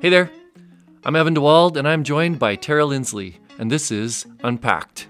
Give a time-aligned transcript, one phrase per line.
[0.00, 0.30] Hey there,
[1.04, 5.08] I'm Evan DeWald, and I'm joined by Tara Lindsley, and this is Unpacked.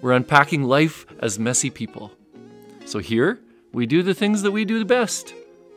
[0.00, 2.10] We're unpacking life as messy people.
[2.86, 3.38] So here,
[3.74, 5.34] we do the things that we do the best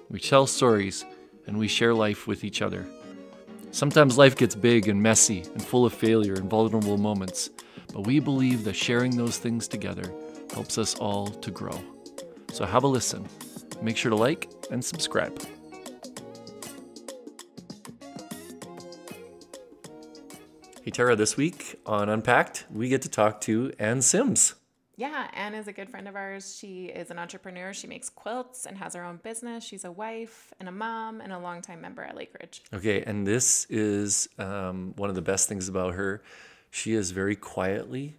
[0.09, 1.03] we tell stories,
[1.45, 2.87] and we share life with each other.
[3.71, 7.49] Sometimes life gets big and messy and full of failure and vulnerable moments,
[7.93, 10.09] but we believe that sharing those things together
[10.53, 11.83] helps us all to grow.
[12.53, 13.27] So have a listen.
[13.81, 15.37] Make sure to like and subscribe.
[20.93, 24.53] Tara, this week on Unpacked, we get to talk to Anne Sims.
[24.95, 26.55] Yeah, Anne is a good friend of ours.
[26.55, 27.73] She is an entrepreneur.
[27.73, 29.63] She makes quilts and has her own business.
[29.63, 32.61] She's a wife and a mom and a longtime member at Lakeridge.
[32.71, 36.21] Okay, and this is um, one of the best things about her.
[36.69, 38.17] She is very quietly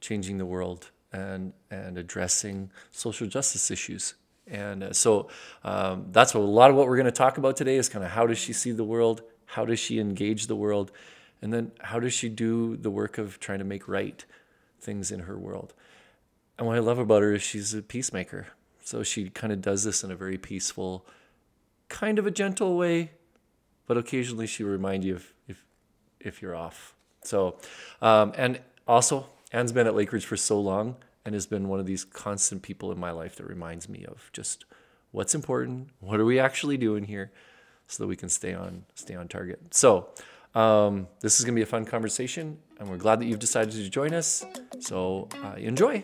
[0.00, 4.14] changing the world and and addressing social justice issues.
[4.48, 5.28] And uh, so
[5.62, 8.04] um, that's what a lot of what we're going to talk about today is kind
[8.04, 9.22] of how does she see the world?
[9.44, 10.90] How does she engage the world?
[11.42, 14.24] And then how does she do the work of trying to make right
[14.80, 15.74] things in her world?
[16.58, 18.48] And what I love about her is she's a peacemaker.
[18.82, 21.04] So she kind of does this in a very peaceful,
[21.88, 23.10] kind of a gentle way,
[23.86, 25.64] but occasionally she remind you if if
[26.20, 26.94] if you're off.
[27.22, 27.58] So,
[28.00, 31.86] um, and also Anne's been at Lakeridge for so long and has been one of
[31.86, 34.64] these constant people in my life that reminds me of just
[35.10, 37.32] what's important, what are we actually doing here,
[37.88, 39.74] so that we can stay on stay on target.
[39.74, 40.08] So.
[40.56, 43.72] Um, this is going to be a fun conversation, and we're glad that you've decided
[43.74, 44.42] to join us.
[44.80, 46.02] So uh, enjoy.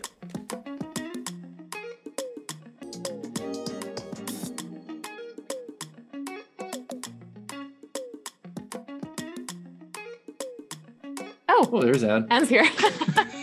[11.48, 12.26] Oh, Oh, there's Anne.
[12.30, 12.68] Anne's here.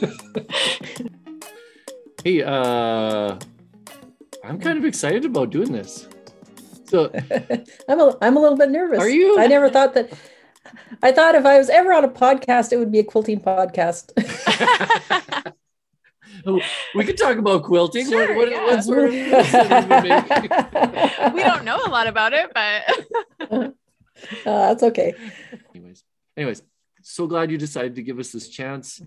[2.25, 3.39] Hey, uh,
[4.43, 6.05] I'm kind of excited about doing this.
[6.83, 7.09] So,
[7.87, 8.99] I'm a, I'm a little bit nervous.
[8.99, 9.39] Are you?
[9.39, 10.11] I never thought that.
[11.03, 14.11] I thought if I was ever on a podcast, it would be a quilting podcast.
[16.95, 18.07] we could talk about quilting.
[18.09, 18.65] Sure, what, what, yeah.
[18.65, 21.33] what sort of moves have you been making?
[21.33, 23.73] we don't know a lot about it, but
[24.45, 25.13] Uh, that's okay.
[25.73, 26.03] anyways,
[26.35, 26.61] anyways,
[27.01, 29.01] so glad you decided to give us this chance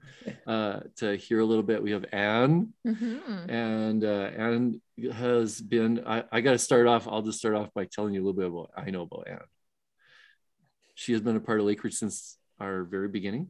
[0.46, 1.82] uh, to hear a little bit.
[1.82, 3.46] We have Anne, Mhm.
[3.50, 4.80] and uh, Anne
[5.12, 6.02] has been.
[6.06, 7.06] I, I got to start off.
[7.06, 9.40] I'll just start off by telling you a little bit about I know about Anne.
[11.02, 13.48] She has been a part of Lakeridge since our very beginning,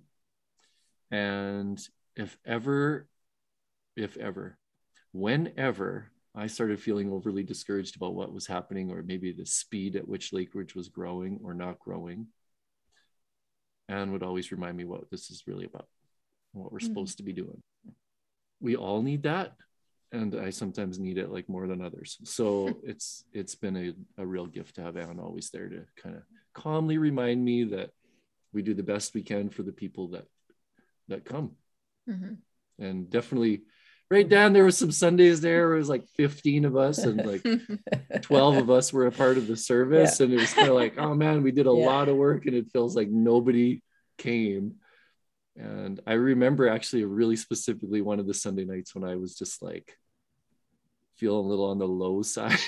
[1.11, 1.79] and
[2.17, 3.07] if ever,
[3.95, 4.57] if ever,
[5.13, 10.09] whenever I started feeling overly discouraged about what was happening, or maybe the speed at
[10.09, 12.29] which Lakeridge was growing or not growing,
[13.87, 15.89] Anne would always remind me what this is really about,
[16.55, 16.87] and what we're Mhm.
[16.87, 17.63] supposed to be doing.
[18.61, 19.59] We all need that,
[20.11, 22.19] and I sometimes need it like more than others.
[22.25, 26.17] So it's it's been a, a real gift to have Anne always there to kind
[26.17, 26.23] of
[26.55, 27.91] calmly remind me that
[28.53, 30.27] we do the best we can for the people that
[31.09, 31.53] that come.
[32.09, 32.39] Mhm.
[32.79, 33.63] and definitely
[34.11, 37.25] right down there was some sundays there where it was like 15 of us and
[37.25, 37.43] like
[38.23, 40.21] 12 of us were a part of the service.
[40.21, 41.87] And it was kind of like oh man we did a Yeah.
[41.87, 43.83] lot of work and it feels like nobody
[44.19, 44.77] came.
[45.57, 49.63] And i remember actually really specifically one of the sunday nights when i was just
[49.63, 49.97] like
[51.17, 52.59] feeling a little on the low side.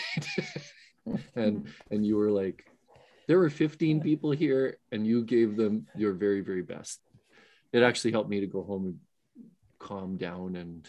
[1.35, 2.65] And and you were like
[3.27, 7.01] there were 15 people here and you gave them your very very best.
[7.73, 8.99] It actually helped me to go home and
[9.79, 10.89] calm down and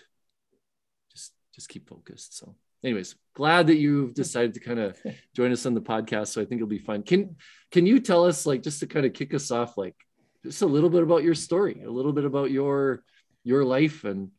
[1.11, 2.37] just just keep focused.
[2.37, 4.97] So anyways glad that you've decided to kind of
[5.35, 6.27] join us on the podcast.
[6.27, 7.03] So i think it'll be fun.
[7.03, 7.35] Can
[7.71, 9.95] can you tell us like just to kind of kick us off like
[10.43, 13.03] just a little bit about your story a little bit about your
[13.43, 14.31] your life and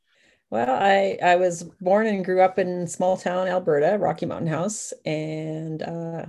[0.50, 4.92] Well, I I was born and grew up in small town Alberta, Rocky Mountain House,
[5.04, 6.26] and uh,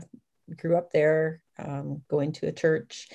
[0.56, 3.09] grew up there, um, going to a church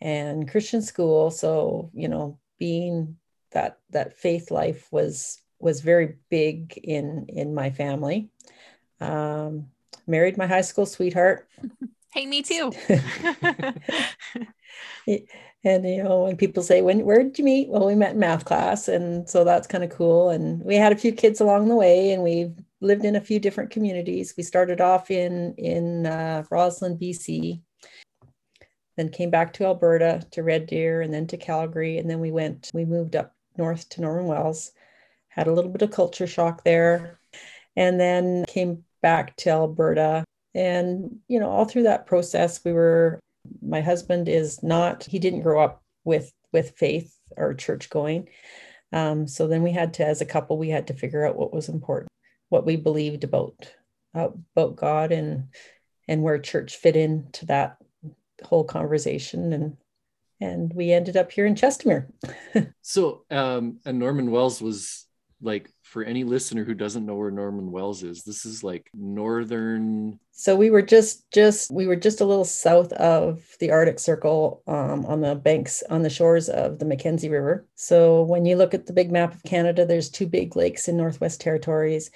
[0.00, 1.30] and Christian school.
[1.30, 3.16] So you know, being
[3.52, 8.30] that that faith life was was very big in in my family.
[9.00, 9.68] Um,
[10.06, 11.48] married my high school sweetheart,
[12.16, 12.72] hey, me too.
[15.64, 18.18] and you know when people say when where did you meet well we met in
[18.18, 21.68] math class and so that's kind of cool and we had a few kids along
[21.68, 24.34] the way and we've lived in a few different communities.
[24.36, 27.60] We started off in in uh, Rossland bc
[28.96, 32.32] then came back to alberta to red deer and then to calgary and then we
[32.32, 34.72] went we moved up north to norman wells
[35.28, 37.18] had a little bit of culture shock there
[37.76, 40.24] and then came back to alberta.
[40.54, 43.20] And you know all through that process we were
[43.62, 48.28] my husband is not he didn't grow up with with faith or church going.
[48.92, 51.52] Um, so then we had to as a couple we had to figure out what
[51.52, 52.08] was important
[52.48, 53.54] what we believed about
[54.14, 55.48] uh, about god and
[56.08, 57.78] and where church fit into that
[58.44, 59.76] whole conversation and
[60.38, 62.08] and we ended up here in Chestermere.
[62.82, 65.06] so um and Norman Wells was
[65.42, 70.18] like for any listener who doesn't know where Norman Wells is, this is like northern.
[70.32, 74.62] So we were just just we were just a little south of the Arctic Circle,
[74.66, 77.66] um, on the banks on the shores of the Mackenzie River.
[77.74, 80.96] So when you look at the big map of Canada, there's two big lakes in
[80.96, 82.10] Northwest Territories,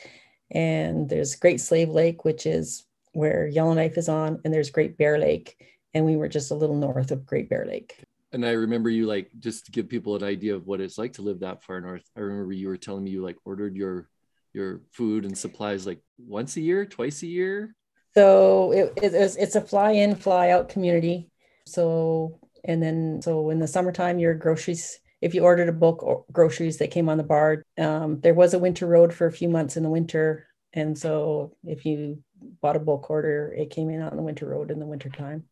[0.50, 5.18] and there's Great Slave Lake, which is where Yellowknife is on, and there's Great Bear
[5.18, 5.56] Lake,
[5.94, 9.06] and we were just a little north of Great Bear Lake and I remember you
[9.06, 11.80] like just to give people an idea of what it's like to live that far
[11.80, 12.04] north.
[12.16, 14.08] I remember you were telling me you like ordered your
[14.52, 17.74] your food and supplies like once a year, twice a year.
[18.14, 21.30] So it, it is it's a fly in, fly out community.
[21.66, 25.00] So and then so in the summertime, your groceries.
[25.20, 27.62] If you ordered a bulk or groceries, they came on the bar.
[27.78, 31.56] Um, there was a winter road for a few months in the winter, and so
[31.64, 32.22] if you
[32.62, 35.44] bought a bulk order, it came in on the winter road in the winter time.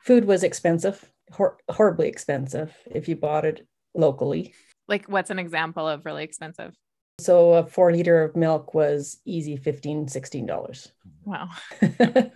[0.00, 4.54] Food was expensive hor- horribly expensive if you bought it locally.
[4.88, 6.74] Like, what's an example of really expensive?
[7.18, 10.88] So a four liter of milk was easy 15 $16.
[11.24, 11.48] Wow.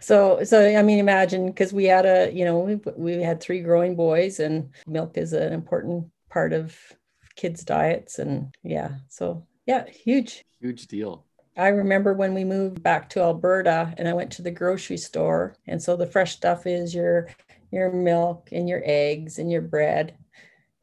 [0.00, 3.62] so so i mean imagine because we had a you know we, we had three
[3.62, 6.76] growing boys and milk is an important part of
[7.36, 11.24] kids diets and yeah so yeah huge huge deal
[11.56, 15.56] I remember when we moved back to Alberta and I went to the grocery store.
[15.66, 17.28] And so the fresh stuff is your
[17.70, 20.16] your milk and your eggs and your bread.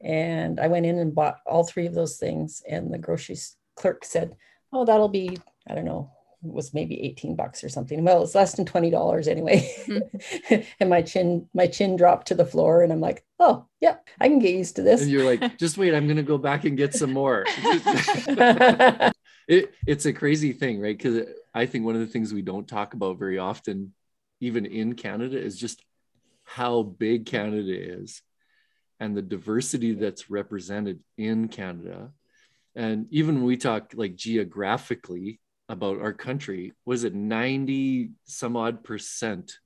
[0.00, 2.62] And I went in and bought all three of those things.
[2.68, 3.36] And the grocery
[3.74, 4.36] clerk said,
[4.72, 5.36] Oh, that'll be,
[5.68, 6.10] I don't know,
[6.42, 8.04] was maybe 18 bucks or something.
[8.04, 9.70] Well, it's less than $20 anyway.
[9.86, 10.62] Mm-hmm.
[10.80, 14.28] and my chin, my chin dropped to the floor and I'm like, oh yeah, I
[14.28, 15.02] can get used to this.
[15.02, 17.44] And you're like, just wait, I'm gonna go back and get some more.
[19.48, 20.96] it, it's a crazy thing, right?
[20.96, 23.92] Because I think one of the things we don't talk about very often,
[24.40, 25.84] even in Canada, is just
[26.44, 28.22] how big Canada is
[29.00, 32.10] and the diversity that's represented in Canada.
[32.74, 38.84] And even when we talk like geographically about our country, was it 90 some odd
[38.84, 39.58] percent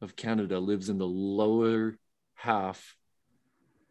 [0.00, 1.96] of Canada lives in the lower
[2.34, 2.96] half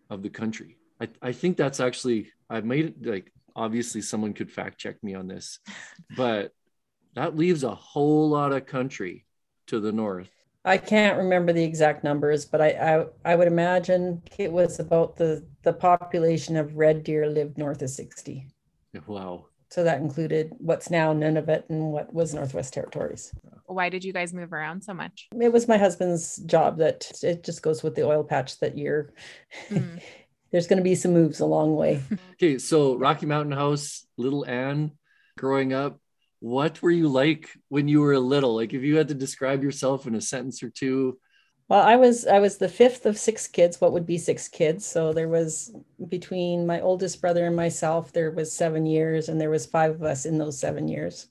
[0.09, 0.77] of the country?
[0.99, 5.15] I, I think that's actually, I've made it like, obviously someone could fact check me
[5.15, 5.59] on this,
[6.17, 6.51] but
[7.15, 9.25] that leaves a whole lot of country
[9.67, 10.29] to the north
[10.65, 15.15] I can't remember the exact numbers, but I, I, I would imagine it was about
[15.15, 18.45] the the population of red deer lived north of 60.
[19.07, 19.47] Wow.
[19.69, 23.31] So that included what's now Nunavut and what was Northwest Territories.
[23.67, 25.27] Why did you guys move around so much?
[25.39, 29.13] It was my husband's job that it just goes with the oil patch that year.
[29.69, 30.01] Mm.
[30.51, 32.01] There's going to be some moves along the way.
[32.33, 34.93] okay, so Rocky Mountain House, Little Anne
[35.37, 35.99] growing up,
[36.39, 39.61] what were you like when you were a little like if you had to describe
[39.61, 41.19] yourself in a sentence or two
[41.69, 44.85] well i was i was the fifth of six kids what would be six kids.
[44.85, 45.71] So there was
[46.09, 50.03] between my oldest brother and myself there was seven years and there was five of
[50.03, 51.27] us in those seven years.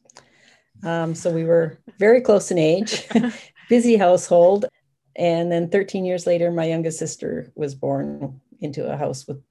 [0.84, 3.08] Um, so we were very close in age
[3.68, 4.66] busy household.
[5.16, 9.42] And then 13 years later my youngest sister was born into a house with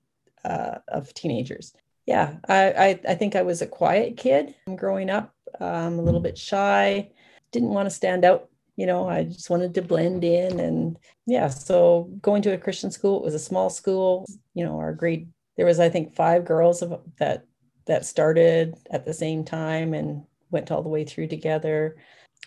[0.46, 1.74] uh, of teenagers.
[2.06, 6.20] Yeah I, I i think i was a quiet kid growing up um, a little
[6.20, 7.10] bit shy,
[7.52, 8.50] didn't want to stand out.
[8.78, 10.60] You know, I just wanted to blend in.
[10.60, 14.26] And yeah, so going to a Christian school, it was a small school.
[14.54, 17.44] You know, our grade, there was, I think, five girls of, that
[17.88, 21.98] that started at the same time and went all the way through together.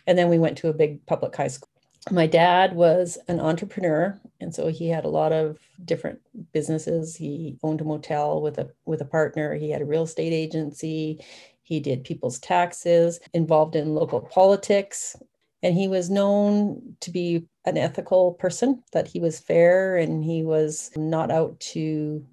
[0.06, 1.68] And then we went to a big public high school.
[2.10, 6.18] My dad was an entrepreneur, and so he had a lot of different
[6.52, 7.14] businesses.
[7.14, 9.54] He owned a motel with a with a partner.
[9.54, 11.22] He had a real estate agency.
[11.62, 15.14] He did people's taxes, involved in local politics,
[15.62, 20.42] and he was known to be an ethical person, that he was fair and he
[20.42, 22.24] was not out to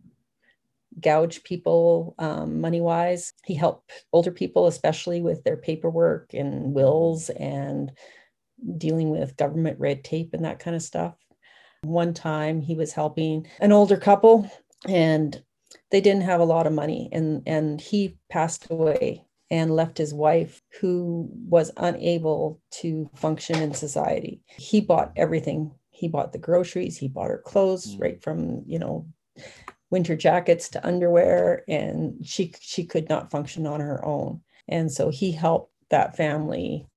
[1.00, 3.34] gouge people um, money wise.
[3.46, 7.92] He helped older people, especially with their paperwork and wills and
[8.78, 11.16] dealing with government red tape and that kind of stuff.
[11.84, 14.50] One time he was helping an older couple
[14.88, 15.42] and
[15.92, 20.14] they didn't have a lot of money and and he passed away and left his
[20.14, 24.42] wife who was unable to function in society.
[24.58, 25.72] He bought everything.
[25.90, 28.02] He bought the groceries, he bought her clothes mm.
[28.02, 29.08] right from, you know,
[29.90, 34.42] winter jackets to underwear and she she could not function on her own.
[34.68, 36.88] And so he helped that family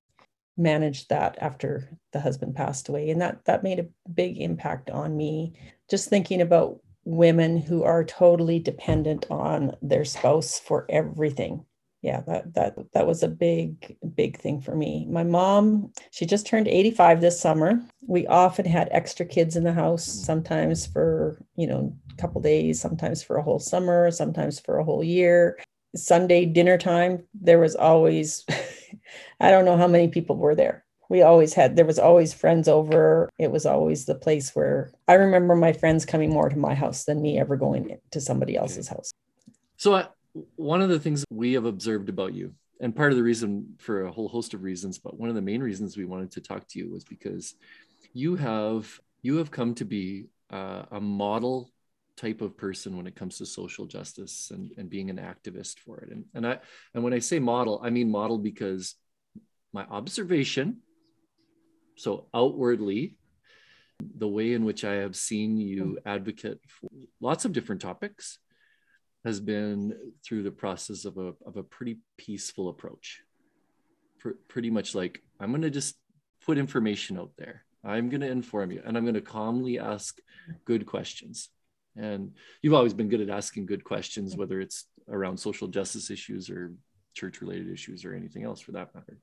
[0.57, 5.15] manage that after the husband passed away and that that made a big impact on
[5.15, 5.53] me
[5.89, 11.65] just thinking about women who are totally dependent on their spouse for everything
[12.01, 15.05] yeah that that that was a big big thing for me.
[15.09, 17.81] My mom she just turned 85 this summer.
[18.07, 20.25] We often had extra kids in the house mm.
[20.25, 24.83] sometimes for you know a couple days sometimes for a whole summer sometimes for a
[24.83, 25.59] whole year.
[25.95, 28.45] Sunday dinner time there was always
[29.41, 30.83] i don't know how many people were there.
[31.09, 33.29] We always had there was always friends over.
[33.37, 37.03] It was always the place where i remember my friends coming more to my house
[37.03, 39.11] than me ever going to somebody else's house.
[39.77, 40.07] So
[40.55, 44.03] one of the things we have observed about you, and part of the reason for
[44.03, 46.67] a whole host of reasons, but one of the main reasons we wanted to talk
[46.69, 47.55] to you was because
[48.13, 51.71] you have you have come to be uh, a model
[52.17, 55.99] type of person when it comes to social justice and, and being an activist for
[55.99, 56.11] it.
[56.11, 56.59] And, and I
[56.93, 58.95] and when I say model, I mean model because
[59.73, 60.77] my observation,
[61.95, 63.17] so outwardly,
[64.17, 68.39] the way in which I have seen you advocate for lots of different topics,
[69.23, 73.21] has been through the process of a, of a pretty peaceful approach.
[74.19, 75.95] Pr- pretty much like, I'm going to just
[76.45, 77.63] put information out there.
[77.83, 80.19] I'm going to inform you and I'm going to calmly ask
[80.65, 81.49] good questions.
[81.95, 86.49] And you've always been good at asking good questions, whether it's around social justice issues
[86.49, 86.73] or
[87.13, 89.17] church related issues or anything else for that matter.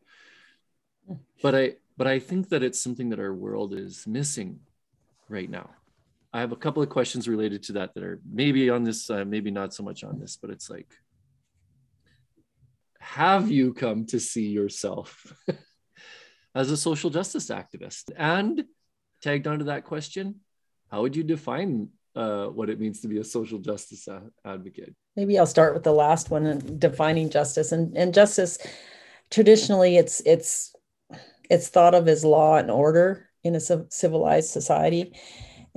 [1.43, 4.61] But I, but I think that it's something that our world is missing
[5.29, 5.71] right now.
[6.33, 9.25] I have a couple of questions related to that that are maybe on this, uh,
[9.27, 10.89] maybe not so much on this, but it's like,
[13.01, 15.33] have you come to see yourself
[16.55, 18.11] as a social justice activist?
[18.17, 18.65] And
[19.23, 20.37] tagged onto that question,
[20.91, 24.95] how would you define uh, what it means to be a social justice a- advocate?
[25.17, 27.73] Maybe I'll start with the last one defining justice.
[27.73, 28.59] And, and justice,
[29.31, 30.75] traditionally, it's it's
[31.51, 35.15] it's thought of as law and order in a civilized society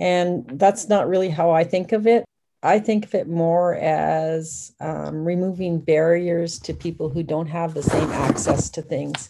[0.01, 2.25] and that's not really how I think of it.
[2.63, 7.83] I think of it more as um, removing barriers to people who don't have the
[7.83, 9.29] same access to things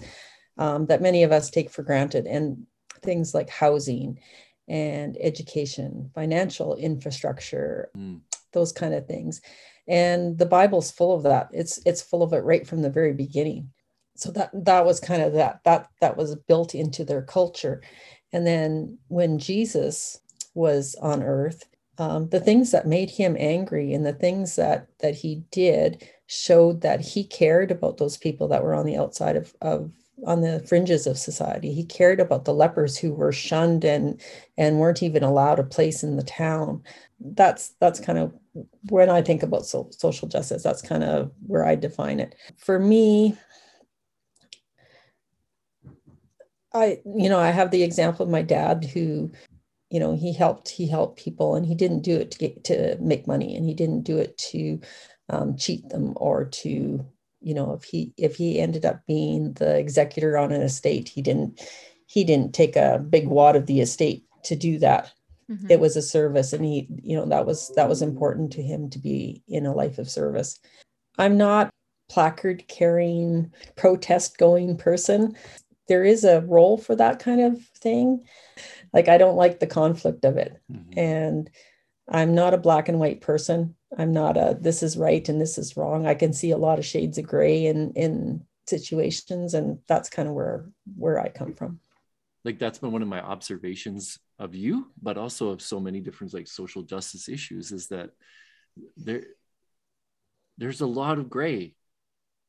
[0.58, 2.66] um, that many of us take for granted, and
[3.04, 4.20] things like housing
[4.70, 8.22] and education, financial infrastructure, mm.
[8.54, 9.42] those kind of things.
[9.90, 11.50] And the Bible's full of that.
[11.51, 13.72] It's it's full of it right from the very beginning.
[14.16, 17.82] So that that was kind of that that that was built into their culture.
[18.32, 20.22] And then when Jesus
[20.53, 21.65] was on earth
[22.01, 26.81] um, the things that made him angry and the things that that he did showed
[26.81, 29.91] that he cared about those people that were on the outside of, of
[30.25, 31.74] on the fringes of society.
[31.74, 34.20] He cared about the lepers who were shunned and
[34.58, 36.81] and weren't even allowed a place in the town.
[37.20, 38.34] That's that's kind of
[38.89, 42.36] when i think about so, social justice that's kind of where i define it.
[42.58, 43.38] For me
[46.74, 49.31] I, you know, I have the example of my dad who
[49.92, 52.98] you know he helped he helped people and he didn't do it to get to
[53.00, 54.80] make money and he didn't do it to
[55.30, 57.06] um, cheat them or to
[57.42, 61.22] you know if he if he ended up being the executor on an estate he
[61.22, 61.62] didn't
[62.08, 65.12] he didn't take a big wad of the estate to do that.
[65.50, 65.70] Mm-hmm.
[65.70, 68.90] it was a service and he you know that was that was important to him
[68.92, 70.58] to be in a life of service.
[71.18, 71.70] I'm not
[72.10, 75.36] placard carrying protest going person
[75.92, 78.24] there is a role for that kind of thing.
[78.94, 80.62] Like i don't like the conflict of it.
[80.72, 80.98] Mm-hmm.
[80.98, 81.50] and
[82.08, 83.76] i'm not a black and white person.
[83.98, 86.08] I'm not a this is right and this is wrong.
[86.08, 90.30] I can see a lot of shades of gray in in situations and that's kind
[90.30, 91.82] of where where i come from.
[92.46, 96.34] Like that's been one of my observations of you but also of so many different
[96.34, 98.12] like social justice issues is that
[98.96, 99.24] there
[100.58, 101.76] there's a lot of gray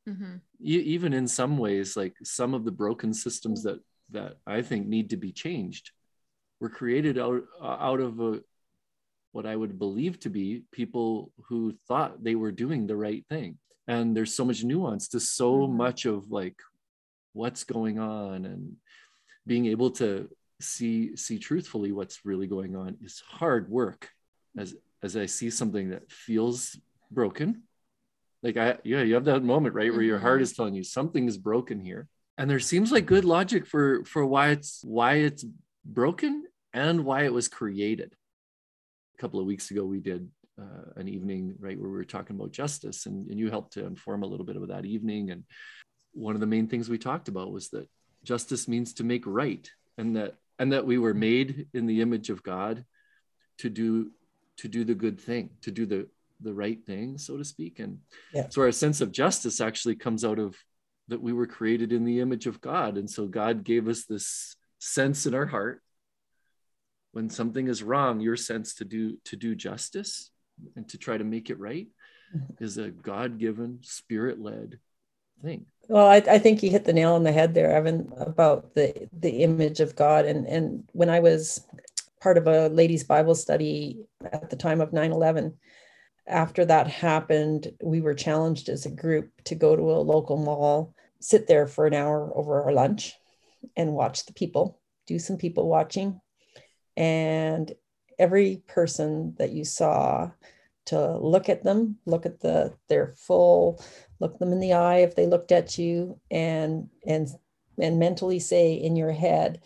[0.09, 0.37] mm-hmm.
[0.61, 3.81] e- even in some ways like some of the broken systems that
[4.11, 5.91] that i think need to be changed
[6.61, 8.41] were created out out of a,
[9.33, 13.59] what I would believe to be people who thought they were doing the right thing.
[13.89, 15.77] And there's so much nuance to so mm-hmm.
[15.77, 16.57] much of like
[17.33, 18.77] what's going on and
[19.47, 20.29] being able to
[20.61, 24.11] see see truthfully what's really going on is hard work
[24.57, 26.79] as as i see something that feels
[27.11, 27.65] broken
[28.43, 30.43] like i yeah you have that moment right where your heart mm-hmm.
[30.43, 32.09] is telling you something is broken here
[32.39, 35.45] and there seems like good logic for for why it's why it's
[35.85, 38.15] broken and why it was created.
[39.17, 40.29] A couple of weeks ago, we did
[40.61, 43.85] uh, an evening, right, where we were talking about justice, and, and you helped to
[43.85, 45.31] inform a little bit of that evening.
[45.31, 45.45] And
[46.13, 47.89] one of the main things we talked about was that
[48.25, 49.69] justice means to make right,
[49.99, 52.85] and that and that we were made in the image of God
[53.59, 54.11] to do
[54.59, 56.09] to do the good thing, to do the
[56.43, 57.79] the right thing, so to speak.
[57.79, 57.99] And
[58.33, 58.49] yeah.
[58.49, 60.57] so our sense of justice actually comes out of
[61.09, 62.97] that we were created in the image of God.
[62.97, 65.83] And so God gave us this sense in our heart
[67.13, 70.31] when something is wrong your sense to do to do justice
[70.77, 71.89] and to try to make it right
[72.35, 72.65] mm-hmm.
[72.65, 74.79] is a god-given spirit-led
[75.43, 75.67] thing.
[75.89, 79.09] Well, I, I think you hit the nail on the head there, Evan, about the
[79.13, 80.25] the image of God.
[80.25, 81.67] And and when I was
[82.21, 83.99] part of a ladies' Bible study
[84.33, 85.55] at the time of 9-11,
[86.27, 90.95] after that happened, we were challenged as a group to go to a local mall,
[91.21, 93.15] sit there for an hour over our lunch
[93.77, 96.21] and watch the people, do some people watching.
[96.97, 97.73] And
[98.19, 100.31] every person that you saw
[100.87, 103.83] to look at them, look at the their full,
[104.21, 107.29] look them in the eye if they looked at you, and and
[107.79, 109.61] and mentally say in your head,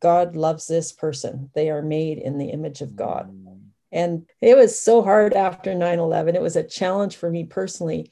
[0.00, 1.50] God loves this person.
[1.54, 3.30] They are made in the image of God.
[3.92, 6.34] And it was so hard after 9 11.
[6.34, 8.10] It was a challenge for me personally.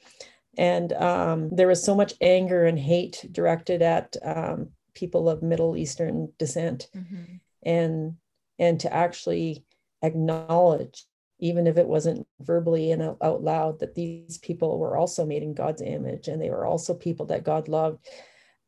[0.57, 5.75] And um, there was so much anger and hate directed at um, people of Middle
[5.75, 6.87] Eastern descent.
[6.95, 7.23] Mm-hmm.
[7.63, 8.15] And
[8.59, 9.65] and to actually
[10.03, 11.05] acknowledge
[11.41, 15.55] even if it wasn't verbally and out loud, that these people were also made in
[15.55, 18.07] God's image and they were also people that God loved.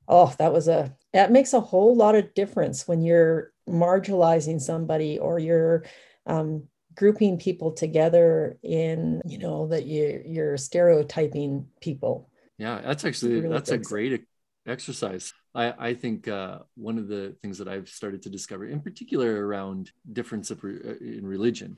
[0.08, 5.20] Oh, that was a, that makes a whole lot of difference when you're marginalizing somebody
[5.20, 5.86] or you're
[6.26, 6.64] um,
[6.96, 12.30] grouping people together in, you know, that you, you're stereotyping people.
[12.58, 14.26] Yeah, that's actually, really that's a great
[14.68, 15.34] exercise.
[15.56, 19.46] I, I think uh, one of the things that I've started to discover, in particular
[19.46, 21.78] around difference uh, in religion,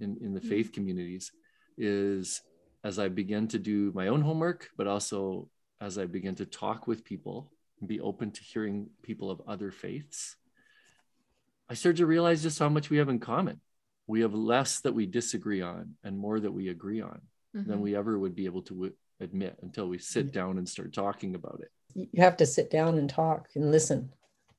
[0.00, 0.48] in, in the mm.
[0.48, 1.32] faith communities
[1.76, 2.42] is
[2.82, 5.48] as I begin to do my own homework, but also
[5.80, 9.70] as I begin to talk with people and be open to hearing people of other
[9.70, 10.36] faiths,
[11.68, 13.60] I start to realize just how much we have in common.
[14.06, 17.20] We have less that we disagree on and more that we agree on
[17.56, 17.68] mm-hmm.
[17.68, 20.32] than we ever would be able to w- admit until we sit mm.
[20.32, 21.70] down and start talking about it.
[21.94, 24.12] You have to sit down and talk and listen,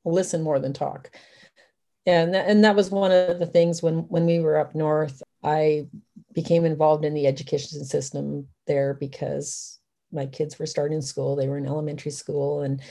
[0.06, 1.12] listen more than talk
[2.06, 5.22] and that, and that was one of the things when when we were up north
[5.44, 5.86] i
[6.34, 9.80] became involved in the education system there because
[10.12, 12.82] my kids were starting school they were in elementary school and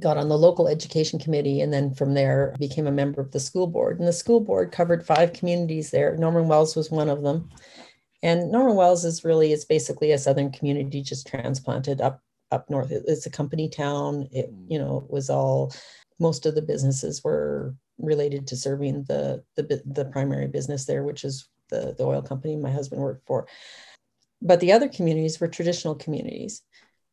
[0.00, 3.40] got on the local education committee and then from there became a member of the
[3.40, 3.98] school board.
[3.98, 6.16] And the school board covered five communities there.
[6.16, 7.50] Norman wells was one of them.
[8.22, 12.90] And norman wells is really is basically a southern community just transplanted up up north.
[12.90, 14.28] It's a company town.
[14.32, 14.70] It mm.
[14.70, 15.72] you know was all
[16.18, 21.24] most of the businesses were related to serving the, the, the primary business there, which
[21.24, 23.46] is the, the oil company my husband worked for.
[24.42, 26.62] But the other communities were traditional communities.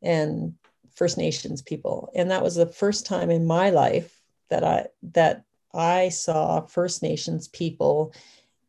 [0.02, 0.56] And
[0.94, 2.10] First Nations people.
[2.16, 7.02] And that was the first time in my life that I that I saw First
[7.02, 8.14] Nations people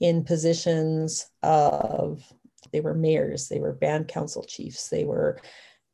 [0.01, 2.23] in positions of
[2.73, 5.41] they were mayors, they were band council chiefs, they were,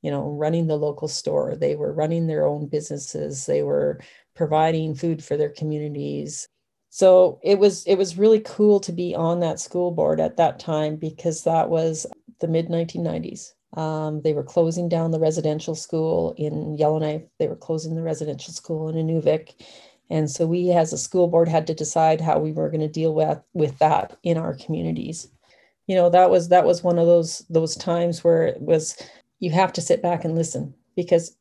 [0.02, 4.00] you know, running the local store, they were running their own businesses, they were
[4.34, 6.48] providing food for their communities.
[6.90, 10.58] So it was it was really cool to be on that school board at that
[10.58, 12.06] time because that was
[12.40, 13.52] the mid 1990s.
[13.74, 17.22] Um, they were closing down the residential school in Yellowknife.
[17.38, 19.54] They were closing the residential school in Inuvik.
[20.11, 22.88] And so we as a school board had to decide how we were going to
[22.88, 25.28] deal with, with that in our communities.
[25.87, 28.96] You know, that was that was one of those those times where it was
[29.38, 31.37] you have to sit back and listen because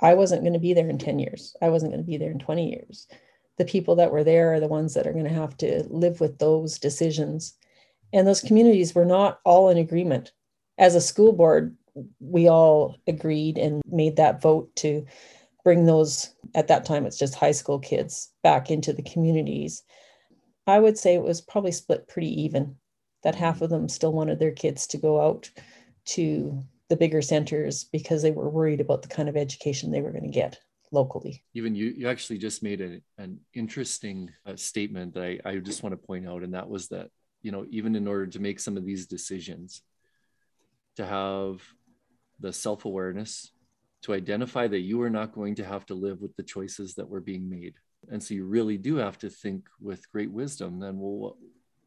[0.00, 1.56] I wasn't going to be there in 10 years.
[1.60, 3.06] I wasn't going to be there in 20 years.
[3.58, 6.20] The people that were there are the ones that are going to have to live
[6.20, 7.54] with those decisions.
[8.12, 10.32] And those communities were not all in agreement.
[10.80, 11.76] As a school board,
[12.18, 15.04] we all agreed and made that vote to
[15.62, 19.82] bring those, at that time, it's just high school kids back into the communities.
[20.66, 22.76] I would say it was probably split pretty even,
[23.22, 25.50] that half of them still wanted their kids to go out
[26.06, 30.12] to the bigger centers because they were worried about the kind of education they were
[30.12, 30.58] going to get
[30.92, 31.44] locally.
[31.52, 35.82] Even you, you actually just made a, an interesting uh, statement that I, I just
[35.82, 37.10] want to point out, and that was that,
[37.42, 39.82] you know, even in order to make some of these decisions,
[40.96, 41.62] to have
[42.40, 43.50] the self awareness,
[44.02, 47.08] to identify that you are not going to have to live with the choices that
[47.08, 47.74] were being made.
[48.10, 51.34] And so you really do have to think with great wisdom then, well, what,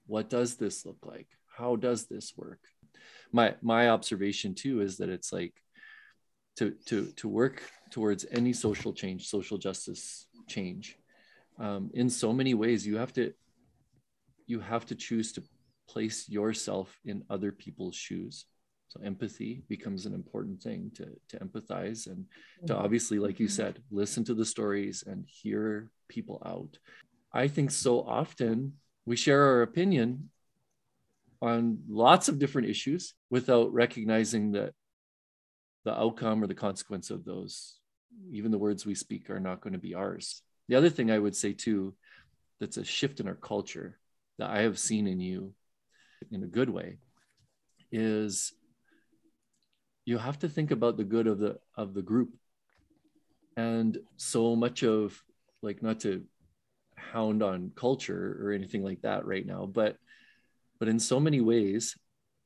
[0.06, 1.28] what does this look like?
[1.58, 2.60] How does this work?
[3.34, 5.54] my my observation too is that it's like
[6.56, 10.98] to to to work towards any social change social justice change
[11.60, 13.34] um, in so many ways you have to
[14.46, 15.44] you have to choose to
[15.89, 18.46] place yourself in other people's shoes
[18.93, 22.25] so empathy becomes an important thing to to empathize and
[22.67, 22.84] to mm-hmm.
[22.84, 23.56] obviously like you mm-hmm.
[23.56, 26.77] said listen to the stories and hear people out
[27.34, 28.73] i think so often
[29.06, 30.29] we share our opinion
[31.41, 34.73] on lots of different issues without recognizing that
[35.84, 37.79] the outcome or the consequence of those,
[38.32, 40.41] even the words we speak, are not going to be ours.
[40.69, 41.95] The other thing I would say too,
[42.62, 43.99] that's a shift in our culture
[44.39, 45.53] that I have seen in you
[46.32, 46.99] in a good way
[47.91, 48.53] is
[50.06, 52.30] you have to think about the good of the of the group
[53.56, 55.22] and so much of
[55.62, 56.24] like not to
[56.96, 59.98] hound on culture or anything like that right now but
[60.80, 61.98] but in so many ways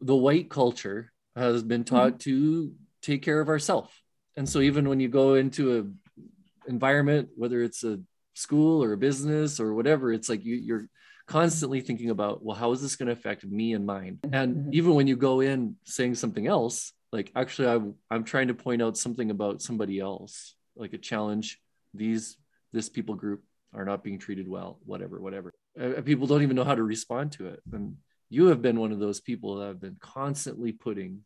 [0.01, 2.29] the white culture has been taught mm-hmm.
[2.29, 3.91] to take care of ourselves
[4.35, 7.99] and so even when you go into a environment whether it's a
[8.33, 10.87] school or a business or whatever it's like you, you're
[11.25, 14.69] constantly thinking about well how is this going to affect me and mine and mm-hmm.
[14.73, 17.79] even when you go in saying something else like actually I,
[18.13, 21.59] i'm trying to point out something about somebody else like a challenge.
[21.93, 22.37] These
[22.73, 23.43] this people group
[23.73, 25.53] are not being treated well whatever whatever.
[25.79, 27.61] Uh, people don't even know how to respond to it.
[27.71, 27.97] And
[28.29, 31.21] you have been one of those people that have been constantly putting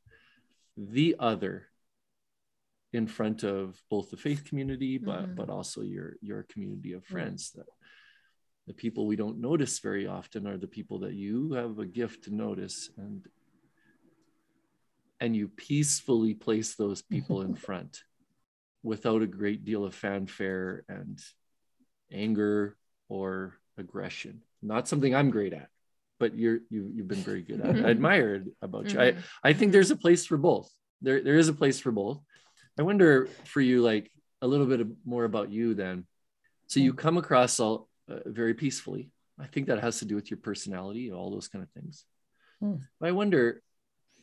[0.78, 1.68] the other
[2.94, 5.36] in front of both the faith community but mm-hmm.
[5.36, 7.66] but also your your community of friends that
[8.68, 12.26] the people we don't notice very often are the people that you have a gift
[12.26, 13.26] to notice and
[15.22, 18.02] and you peacefully place those people in front
[18.84, 21.20] without a great deal of fanfare and
[22.12, 22.76] anger
[23.08, 25.70] or aggression not something i'm great at
[26.20, 29.20] but you're you, you've been very good at i admire it about you i mm-hmm.
[29.44, 30.70] i think there's a place for both
[31.02, 32.20] there there is a place for both
[32.78, 36.06] i wonder for you like a little bit more about you then
[36.72, 39.10] so you come across all uh, very peacefully.
[39.38, 42.06] I think that has to do with your personality, all those kind of things.
[42.62, 42.76] Hmm.
[43.02, 43.62] I wonder,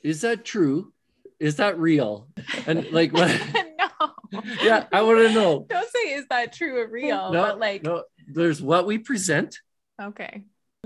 [0.02, 0.92] is that true?
[1.38, 2.28] Is that real?
[2.66, 3.30] And like, what?
[3.78, 4.42] no.
[4.62, 5.66] Yeah, I want to know.
[5.68, 8.04] Don't say is that true or real, no, but like, no.
[8.26, 9.58] There's what we present.
[10.00, 10.44] Okay.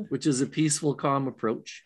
[0.08, 1.82] Which is a peaceful, calm approach,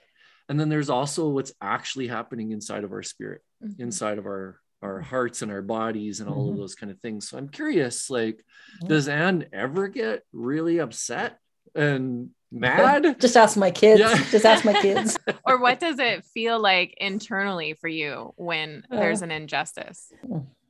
[0.48, 3.82] and then there's also what's actually happening inside of our spirit, mm-hmm.
[3.82, 6.52] inside of our our hearts and our bodies and all mm-hmm.
[6.52, 7.28] of those kind of things.
[7.28, 8.88] So I'm curious, like, mm-hmm.
[8.88, 11.38] does Anne ever get really upset
[11.74, 13.16] and mad?
[13.20, 14.00] Just ask my kids.
[14.00, 14.24] Yeah.
[14.30, 15.18] Just ask my kids.
[15.44, 20.12] or what does it feel like internally for you when uh, there's an injustice?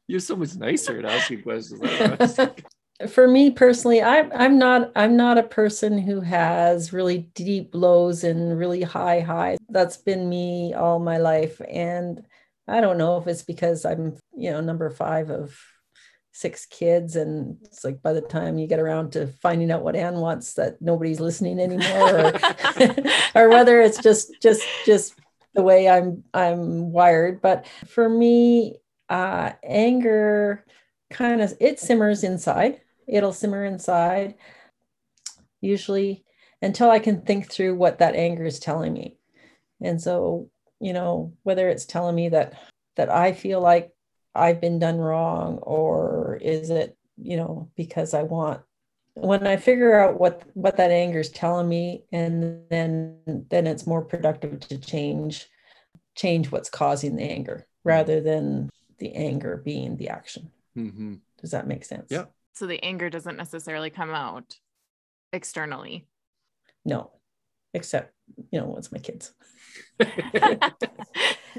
[0.06, 2.38] You're so much nicer at asking questions.
[3.08, 8.24] for me personally, I'm I'm not I'm not a person who has really deep lows
[8.24, 9.58] and really high highs.
[9.68, 11.60] That's been me all my life.
[11.68, 12.24] And
[12.68, 15.58] I don't know if it's because I'm, you know, number five of
[16.36, 19.96] six kids and it's like by the time you get around to finding out what
[19.96, 22.32] Anne wants that nobody's listening anymore or,
[23.34, 25.14] or whether it's just just just
[25.54, 27.40] the way I'm I'm wired.
[27.40, 28.76] But for me
[29.08, 30.66] uh anger
[31.10, 32.82] kind of it simmers inside.
[33.08, 34.34] It'll simmer inside
[35.62, 36.22] usually
[36.60, 39.16] until I can think through what that anger is telling me.
[39.80, 42.54] And so you know whether it's telling me that
[42.96, 43.90] that i feel like
[44.38, 48.60] i've been done wrong or is it you know because i want
[49.14, 53.18] when i figure out what what that anger is telling me and then
[53.50, 55.46] then it's more productive to change
[56.16, 58.68] change what's causing the anger rather than
[58.98, 60.50] the anger being the action.
[60.76, 61.14] Mm-hmm.
[61.40, 62.08] does that make sense?
[62.10, 62.26] Yeah.
[62.52, 64.56] So the anger doesn't necessarily come out
[65.32, 66.06] externally?
[66.84, 67.15] No
[67.76, 68.12] except
[68.50, 69.32] you know once my kids.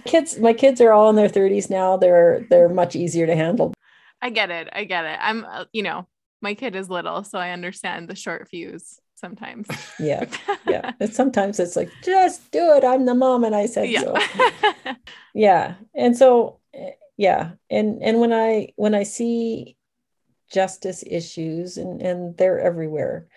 [0.05, 1.97] Kids my kids are all in their 30s now.
[1.97, 3.73] They're they're much easier to handle.
[4.21, 4.69] I get it.
[4.71, 5.17] I get it.
[5.21, 6.07] I'm uh, you know
[6.41, 9.67] my kid is little so i understand the short fuse sometimes.
[9.99, 10.25] Yeah.
[10.67, 10.91] Yeah.
[10.99, 12.83] And sometimes it's like just do it.
[12.83, 13.45] I'm the mom.
[13.45, 14.01] And i said yeah.
[14.01, 14.15] so
[15.33, 15.75] yeah.
[15.95, 16.59] And so
[17.15, 17.51] yeah.
[17.69, 19.77] And and when i when i see
[20.51, 23.27] justice issues and and they're everywhere.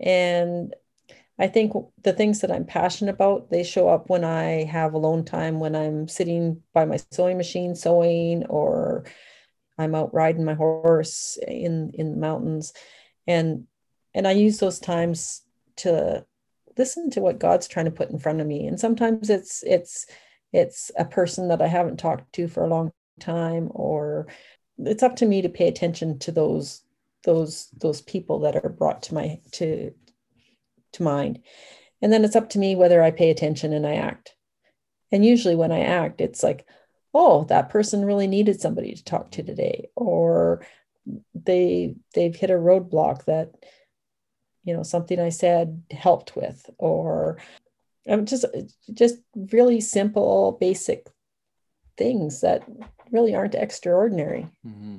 [0.00, 0.74] And
[1.38, 5.24] I think the things that I'm passionate about, they show up when I have alone
[5.24, 9.04] time, when I'm sitting by my sewing machine sewing, or
[9.76, 12.72] I'm out riding my horse in in the mountains,
[13.26, 13.66] and
[14.14, 15.42] and I use those times
[15.78, 16.24] to
[16.78, 18.66] listen to what God's trying to put in front of me.
[18.66, 20.06] And sometimes it's it's
[20.52, 24.28] it's a person that I haven't talked to for a long time, or
[24.78, 26.82] it's up to me to pay attention to those
[27.24, 29.92] those those people that are brought to my to
[30.94, 31.40] to mind.
[32.02, 34.34] And then it's up to me whether I pay attention and I act.
[35.12, 36.66] And usually when I act, it's like,
[37.14, 40.66] oh, that person really needed somebody to talk to today, or
[41.34, 43.52] they they've hit a roadblock that
[44.64, 47.38] you know something I said helped with, or
[48.08, 48.44] I'm just
[48.92, 51.06] just really simple, basic
[51.96, 52.64] things that
[53.12, 54.48] really aren't extraordinary.
[54.66, 54.98] Mm-hmm.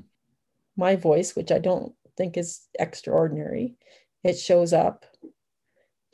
[0.77, 3.75] My voice, which I don't think is extraordinary,
[4.23, 5.05] it shows up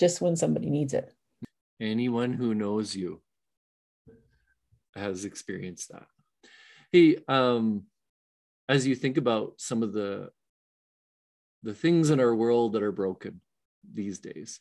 [0.01, 1.13] just when somebody needs it.
[1.79, 3.21] Anyone who knows you
[4.95, 6.07] has experienced that.
[6.91, 7.83] Hey, um,
[8.67, 10.31] as you think about some of the
[11.63, 13.41] the things in our world that are broken
[13.93, 14.59] these days,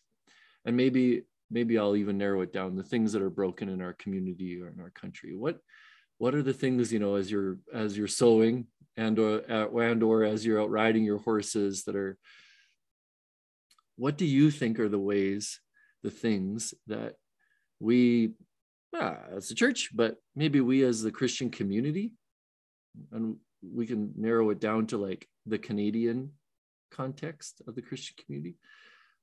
[0.66, 3.94] and maybe maybe I'll even narrow it down the things that are broken in our
[3.94, 5.34] community or in our country.
[5.34, 5.58] What
[6.18, 8.66] what are the things you know as you're as you're sewing
[8.98, 12.18] and or uh, and or as you're out riding your horses that are
[14.00, 15.60] what do you think are the ways
[16.02, 17.14] the things that
[17.78, 18.32] we
[18.98, 22.12] uh, as a church but maybe we as the christian community
[23.12, 26.30] and we can narrow it down to like the canadian
[26.90, 28.56] context of the christian community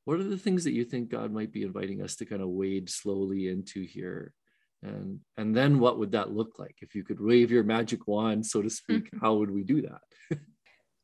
[0.08, 2.48] what are the things that you think god might be inviting us to kind of
[2.48, 4.34] wade slowly into here?
[4.82, 6.78] And and then what would that look like?
[6.80, 9.20] If you could wave your magic wand so to speak mm-hmm.
[9.20, 10.40] how would we do that?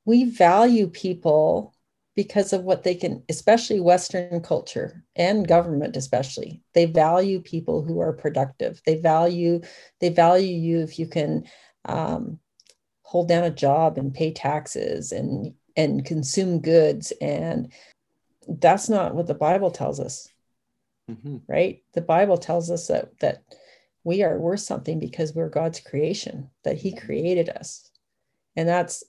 [0.05, 1.72] We value people
[2.15, 7.99] because of what they can especially western culture and government especially they value people who
[7.99, 9.60] are productive they value
[9.99, 11.43] they value you if you can
[11.86, 12.39] um,
[13.02, 17.71] hold down a job and pay taxes and and consume goods and
[18.47, 20.28] that's not what the bible tells us
[21.10, 21.38] mm-hmm.
[21.47, 23.43] right the bible tells us that that
[24.04, 27.89] we are worth something because we're God's creation, that He created us.
[28.56, 29.04] And that's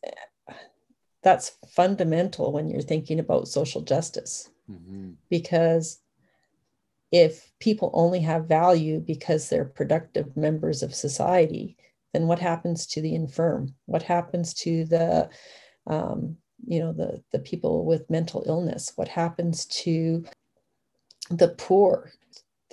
[1.25, 4.51] that's fundamental when you're thinking about social justice.
[4.71, 5.13] Mm-hmm.
[5.31, 6.01] Because
[7.11, 11.77] if people only have value because they're productive members of society,
[12.13, 13.75] then what happens to the infirm?
[13.87, 15.31] What happens to the
[15.87, 18.93] um, you know the the people with mental illness?
[18.97, 20.25] What happens to
[21.31, 22.13] the poor?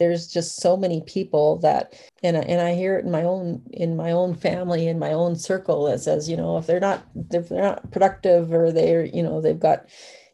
[0.02, 3.62] There's just so many people that and I, and I hear it in my own
[3.72, 7.06] in my own family in my own circle that says you know if they're not
[7.30, 9.86] if they're not productive or they're you know they've got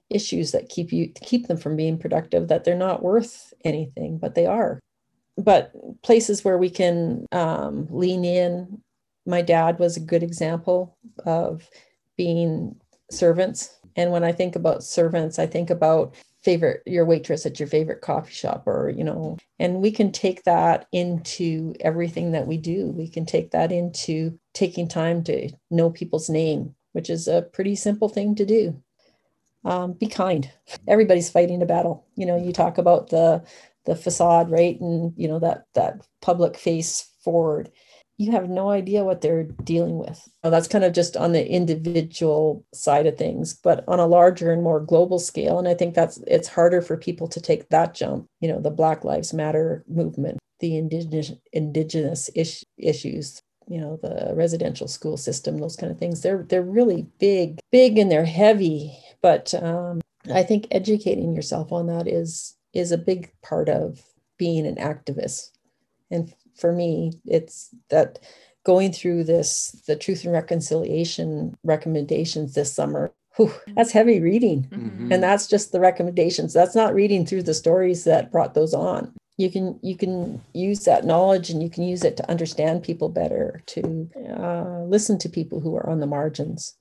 [0.09, 4.35] issues that keep you keep them from being productive that they're not worth anything but
[4.35, 4.79] they are.
[5.37, 8.81] But places where we can um, lean in
[9.25, 11.69] my dad was a good example of
[12.15, 12.75] being
[13.11, 13.77] servants.
[13.97, 16.15] And when i think about servants i think about
[16.47, 20.45] favorite your waitress at your favorite coffee shop or you know and we can take
[20.45, 22.87] that into everything that we do.
[22.91, 27.75] We can take that into taking time to know people's name which is a pretty
[27.75, 28.81] simple thing to do.
[29.65, 30.49] Um, be kind.
[30.87, 32.05] Everybody's fighting a battle.
[32.15, 33.43] You know you talk about the
[33.83, 34.79] the facade right?
[34.79, 37.69] And you know that that public face forward
[38.17, 40.27] you have no idea what they're dealing with.
[40.43, 44.63] That's kind of just on the individual side of things, but on a larger and
[44.63, 45.59] more global scale.
[45.59, 48.27] And I think that's it's harder for people to take that jump.
[48.39, 54.33] You know, the Black Lives Matter movement, the indigenous indigenous is, issues, you know, the
[54.33, 56.21] residential school system, those kind of things.
[56.21, 58.97] They're they're really big, big, and they're heavy.
[59.21, 60.01] But um,
[60.33, 64.01] I think educating yourself on that is is a big part of
[64.39, 65.51] being an activist
[66.09, 68.19] and for me, it's that
[68.63, 73.13] going through this, the truth and reconciliation recommendations this summer.
[73.35, 74.63] Whew, that's heavy reading.
[74.71, 75.11] Mm-hmm.
[75.11, 76.53] And that's just the recommendations.
[76.53, 79.13] That's not reading through the stories that brought those on.
[79.37, 83.09] You can you can use that knowledge and you can use it to understand people
[83.09, 86.73] better, to uh, listen to people who are on the margins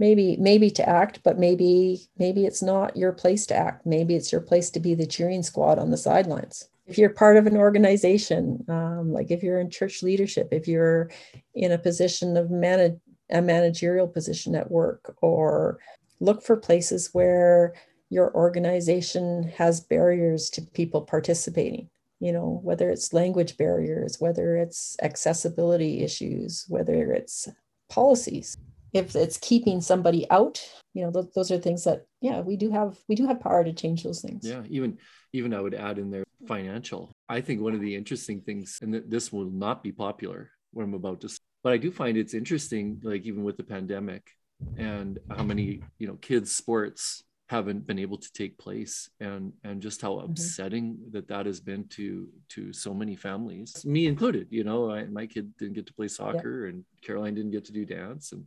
[0.00, 4.32] maybe maybe to act but maybe maybe it's not your place to act maybe it's
[4.32, 7.56] your place to be the cheering squad on the sidelines if you're part of an
[7.56, 11.08] organization, um, like if you're in church leadership, if you're
[11.54, 12.98] in a position of manage,
[13.30, 15.78] a managerial position at work, or
[16.18, 17.74] look for places where
[18.10, 21.88] your organization has barriers to people participating.
[22.18, 27.48] You know, whether it's language barriers, whether it's accessibility issues, whether it's
[27.88, 28.58] policies.
[28.92, 30.60] If it's keeping somebody out,
[30.94, 33.64] you know, th- those are things that, yeah, we do have we do have power
[33.64, 34.46] to change those things.
[34.46, 34.98] Yeah, even
[35.32, 37.12] even I would add in there financial.
[37.28, 40.94] I think one of the interesting things, and this will not be popular, what I'm
[40.94, 44.30] about to say, but I do find it's interesting, like even with the pandemic
[44.76, 49.82] and how many, you know, kids' sports haven't been able to take place and and
[49.82, 50.30] just how mm-hmm.
[50.30, 51.10] upsetting mm-hmm.
[51.10, 55.26] that that has been to to so many families me included you know I, my
[55.26, 56.70] kid didn't get to play soccer yeah.
[56.70, 58.46] and caroline didn't get to do dance and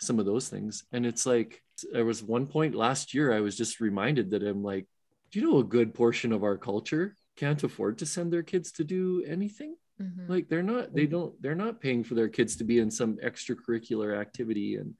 [0.00, 0.84] some of those things.
[0.92, 4.62] And it's like there was one point last year i was just reminded that i'm
[4.62, 4.86] like
[5.32, 8.70] do you know a good portion of our culture can't afford to send their kids
[8.72, 9.76] to do anything?
[10.02, 10.28] Mm-hmm.
[10.28, 13.16] like they're not they don't they're not paying for their kids to be in some
[13.18, 14.74] extracurricular activity.
[14.74, 14.94] And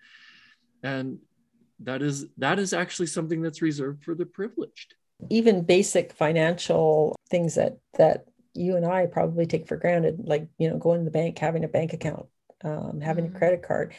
[0.85, 1.19] and
[1.81, 4.95] that is that is actually something that's reserved for the privileged.
[5.31, 10.71] Even basic financial things that that you and i probably take for granted like you
[10.71, 12.27] know going to the bank having a bank account
[12.65, 13.37] um, having mm-hmm.
[13.37, 13.93] a credit card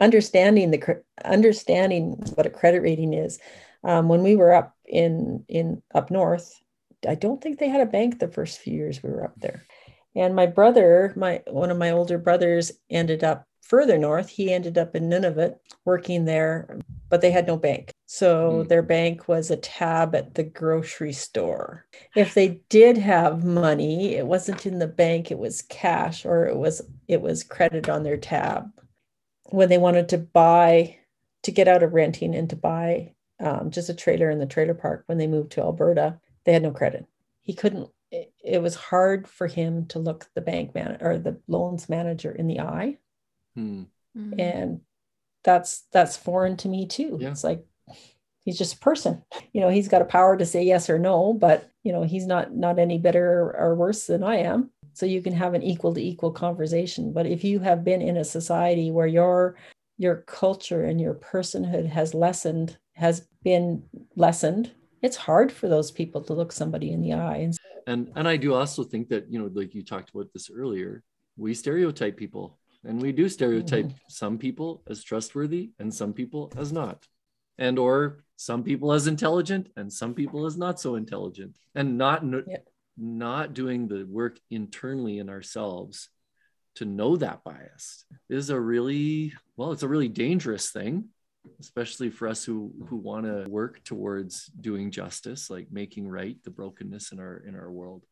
[0.00, 3.38] understanding the understanding what a credit rating is
[3.84, 6.60] um, when we were up in in up north
[7.06, 9.64] I don't think they had a bank the first few years we were up there.
[10.16, 14.78] And my brother, my one of my older brothers, ended up further north, he ended
[14.78, 16.78] up in Nunavut working there,
[17.10, 17.92] but they had no bank.
[18.06, 18.68] So mm.
[18.68, 21.86] their bank was a tab at the grocery store.
[22.16, 26.56] If they did have money, it wasn't in the bank, it was cash or it
[26.56, 28.70] was it was credit on their tab.
[29.50, 30.96] When they wanted to buy
[31.42, 34.74] to get out of renting and to buy um, just a trailer in the trailer
[34.74, 37.06] park when they moved to Alberta, they had no credit.
[37.42, 41.38] He couldn't it, it was hard for him to look the bank man or the
[41.46, 42.96] loans manager in the eye
[43.58, 44.40] Mm-hmm.
[44.40, 44.80] And
[45.44, 47.18] that's that's foreign to me too.
[47.20, 47.30] Yeah.
[47.30, 47.64] It's like
[48.44, 49.22] he's just a person.
[49.52, 52.26] You know, he's got a power to say yes or no, but you know, he's
[52.26, 54.70] not not any better or worse than I am.
[54.94, 57.12] So you can have an equal to equal conversation.
[57.12, 59.56] But if you have been in a society where your
[59.96, 63.82] your culture and your personhood has lessened, has been
[64.16, 67.38] lessened, it's hard for those people to look somebody in the eye.
[67.38, 70.50] And and, and I do also think that, you know, like you talked about this
[70.50, 71.02] earlier,
[71.36, 73.96] we stereotype people and we do stereotype mm-hmm.
[74.08, 77.06] some people as trustworthy and some people as not
[77.58, 82.22] and or some people as intelligent and some people as not so intelligent and not
[82.24, 82.58] yeah.
[82.96, 86.08] not doing the work internally in ourselves
[86.76, 91.08] to know that bias is a really well it's a really dangerous thing
[91.60, 96.50] especially for us who who want to work towards doing justice like making right the
[96.50, 98.04] brokenness in our in our world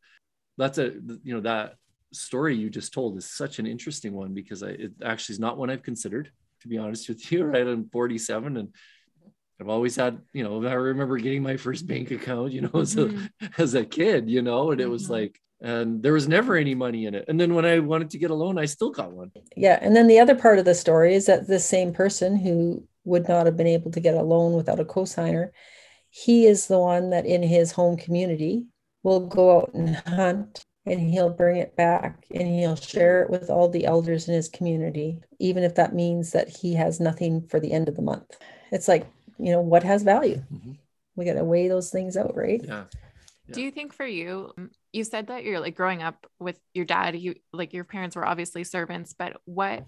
[0.59, 1.76] that's a you know that
[2.12, 5.58] story you just told is such an interesting one because I, it actually is not
[5.58, 6.30] one I've considered,
[6.62, 7.44] to be honest with you.
[7.46, 8.68] Right, I'm 47 and
[9.60, 12.96] I've always had, you know, I remember getting my first bank account, you know, as
[12.96, 13.46] a mm-hmm.
[13.62, 15.12] as a kid, you know, and it was mm-hmm.
[15.12, 17.24] like, and there was never any money in it.
[17.28, 19.32] And then when I wanted to get a loan, I still got one.
[19.56, 22.86] Yeah, and then the other part of the story is that this same person who
[23.04, 25.50] would not have been able to get a loan without a cosigner,
[26.10, 28.66] he is the one that in his home community
[29.02, 33.51] will go out and hunt and he'll bring it back and he'll share it with
[33.51, 37.59] all the elders in his community, even if that means that he has nothing for
[37.59, 38.37] the end of the month.
[38.70, 39.07] It's like,
[39.38, 40.42] you know, what has value?
[40.53, 40.72] Mm-hmm.
[41.16, 42.61] We got to weigh those things out, right?
[42.62, 42.85] Yeah.
[43.49, 43.55] yeah.
[43.55, 44.53] Do you think for you,
[44.92, 48.27] you said that you're like growing up with your dad, you like your parents were
[48.27, 49.85] obviously servants, but what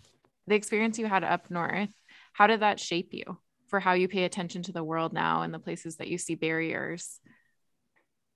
[0.48, 1.90] the experience you had up north,
[2.32, 5.54] how did that shape you for how you pay attention to the world now and
[5.54, 7.20] the places that you see barriers?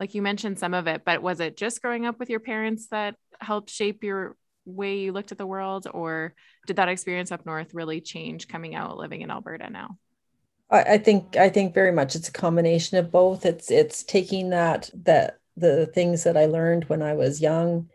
[0.03, 2.89] Like you mentioned some of it, but was it just growing up with your parents
[2.89, 4.35] that helped shape your
[4.65, 6.35] way you looked at the world, or
[6.67, 9.97] did that experience up north really change coming out living in Alberta now?
[10.73, 13.47] I, think I think very much it's a combination of both.
[13.47, 17.89] It's it's taking that that the things that I learned when I was young,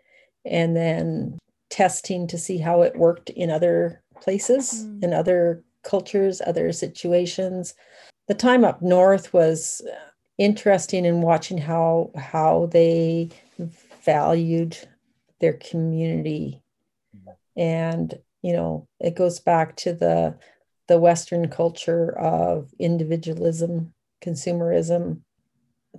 [0.46, 1.38] and then
[1.70, 5.04] testing to see how it worked in other places, mm.
[5.04, 7.74] in other cultures, other situations.
[8.30, 9.82] The time up north was
[10.38, 13.30] interesting in watching how how they
[14.06, 14.78] valued
[15.39, 16.62] their community.
[17.56, 20.38] And you know it goes back to the
[20.88, 25.21] the western culture of individualism consumerism.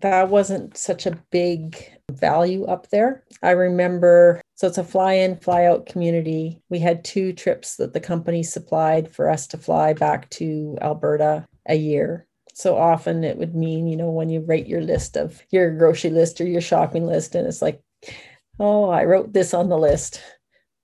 [0.01, 3.25] That wasn't such a big value up there.
[3.43, 6.63] I remember so it's a fly in fly out community.
[6.69, 11.47] We had two trips that the company supplied for us to fly back to alberta
[11.67, 12.28] a year
[12.59, 16.11] so often it would mean, you know, when you write your list of your grocery
[16.11, 17.81] list or your shopping list, and it's like,
[18.59, 20.21] oh, I wrote this on the list.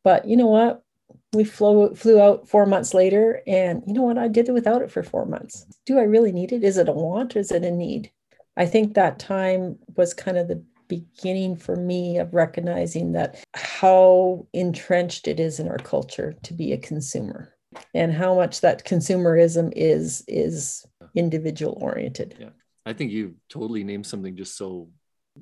[0.05, 0.85] But you know what?
[1.33, 4.19] We flew flew out four months later, and you know what?
[4.19, 5.67] I did it without it for four months.
[5.85, 6.63] Do I really need it?
[6.63, 8.13] Is it a want or is it a need?
[8.57, 14.47] I think that time was kind of the beginning for me of recognizing that how
[14.53, 17.53] entrenched it is in our culture to be a consumer
[17.95, 22.51] and how much that consumerism is is individual oriented yeah.
[22.87, 24.91] I think you totally named something just so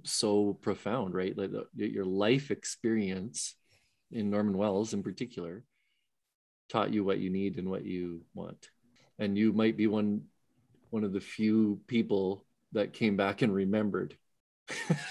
[0.05, 1.37] so profound right?
[1.37, 3.55] Like the, your life experience
[4.11, 5.65] in norman wells in particular
[6.69, 8.69] taught you what you need and what you want.
[9.19, 10.23] And you might be one
[10.91, 14.17] one of the few people that came back and remembered.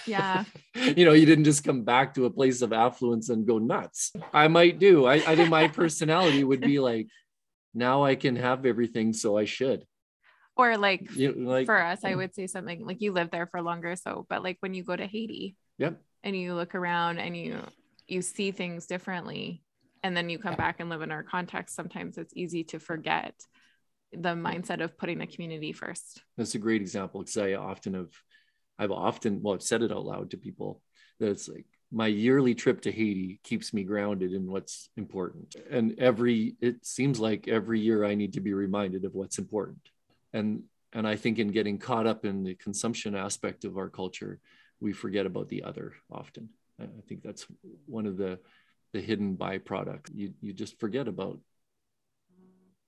[0.06, 0.46] Yeah.
[0.74, 4.12] You know you didn't just come back to a place of affluence and go nuts.
[4.34, 5.06] I might do.
[5.06, 7.08] I, I think my personality would be like
[7.74, 9.86] now i can have everything so i should
[10.56, 12.18] or like, you, like for us i mm.
[12.18, 14.96] would say something like you live there for longer so but like when you go
[14.96, 16.00] to haiti yep.
[16.24, 17.58] and you look around and you
[18.08, 19.64] you see things differently
[20.04, 23.34] and then you come back and live in our context sometimes it's easy to forget
[24.14, 26.22] the mindset of putting the community first.
[26.36, 28.10] That's a great example because i often have
[28.82, 30.82] I've often, well, I've said it out loud to people
[31.20, 35.56] that it's like my yearly trip to Haiti keeps me grounded in what's important.
[35.70, 39.82] And every, it seems like every year I need to be reminded of what's important.
[40.34, 40.64] And,
[40.94, 44.40] and I think in getting caught up in the consumption aspect of our culture,
[44.80, 46.50] we forget about the other often.
[46.80, 47.46] I think that's
[47.86, 48.40] one of the,
[48.94, 50.10] the hidden byproducts.
[50.14, 51.40] You, you just forget about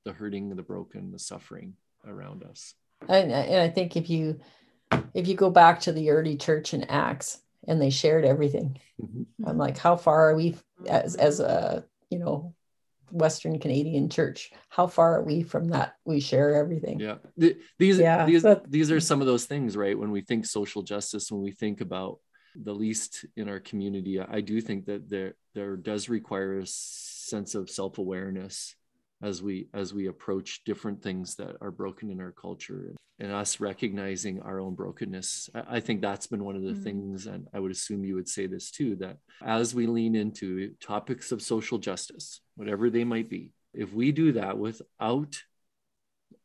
[0.03, 1.73] the hurting, the broken, the suffering
[2.05, 2.73] around us.
[3.07, 4.39] And, and I think if you
[5.13, 9.23] if you go back to the early church in Acts and they shared everything, mm-hmm.
[9.45, 10.55] I'm like, how far are we
[10.87, 12.53] as as a you know
[13.11, 14.51] Western Canadian church?
[14.69, 15.95] How far are we from that?
[16.05, 16.99] We share everything.
[16.99, 19.97] Yeah, these yeah, these these are some of those things, right?
[19.97, 22.19] When we think social justice, when we think about
[22.55, 27.55] the least in our community, I do think that there there does require a sense
[27.55, 28.75] of self awareness
[29.23, 33.59] as we as we approach different things that are broken in our culture and us
[33.59, 36.83] recognizing our own brokenness i, I think that's been one of the mm-hmm.
[36.83, 40.73] things and i would assume you would say this too that as we lean into
[40.81, 43.51] topics of social justice whatever they might be.
[43.73, 45.41] If we do that without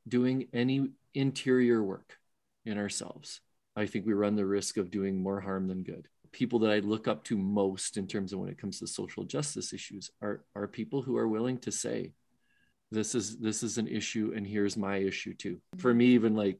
[0.06, 2.16] doing any interior work
[2.64, 3.40] in ourselves
[3.78, 6.08] i think we run the risk of doing more harm than good.
[6.32, 9.24] People that I look up to most in terms of when it comes to social
[9.24, 12.12] justice issues are, are people who are willing to say,
[12.90, 15.60] this is this is an issue and here's my issue too.
[15.78, 16.58] For me even like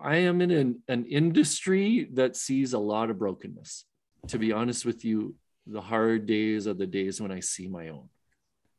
[0.00, 3.84] i am in an, an industry that sees a lot of brokenness.
[4.28, 5.34] To be honest with you
[5.66, 8.08] the hard days are the days when i see my own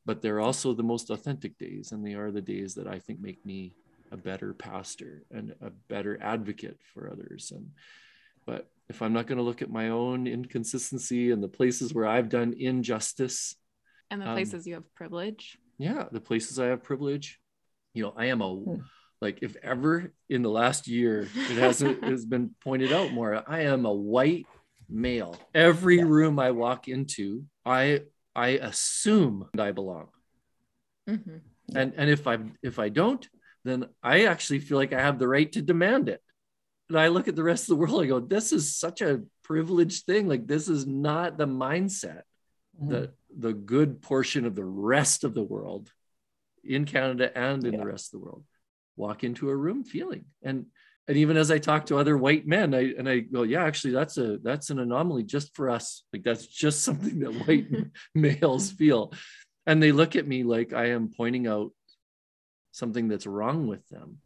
[0.10, 3.20] but they're also the most authentic days and they are the days that i think
[3.20, 3.76] make me
[4.12, 7.70] a better pastor and a better advocate for others and
[8.48, 12.08] but if i'm not going to look at my own inconsistency and the places where
[12.08, 13.54] i've done injustice
[14.10, 17.40] and the um, places um, you have privilege yeah the places i have privilege
[17.94, 18.82] you know i am a hmm.
[19.22, 23.60] like if ever in the last year it hasn't has been pointed out more i
[23.60, 24.48] am a white
[24.90, 26.04] male every yeah.
[26.04, 28.02] room i walk into i
[28.36, 30.08] i assume that i belong
[31.10, 31.38] mm-hmm.
[31.76, 33.28] and and if i if i don't
[33.66, 36.22] then i actually feel like i have the right to demand it
[36.90, 39.22] and i look at the rest of the world i go this is such a
[39.44, 42.22] privileged thing like this is not the mindset
[42.80, 42.92] mm-hmm.
[42.92, 45.92] that the good portion of the rest of the world
[46.64, 47.80] in Canada and in yeah.
[47.80, 48.44] the rest of the world
[48.96, 50.66] walk into a room feeling and
[51.10, 53.94] and even as I talk to other white men, I and I go, yeah, actually,
[53.94, 56.04] that's a that's an anomaly just for us.
[56.14, 57.68] Like that's just something that white
[58.16, 59.12] males feel,
[59.66, 61.72] and they look at me like I am pointing out
[62.74, 64.20] something that's wrong with them.